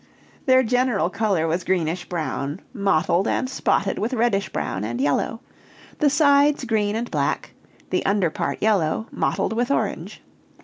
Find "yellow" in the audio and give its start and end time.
4.99-5.41, 8.63-9.05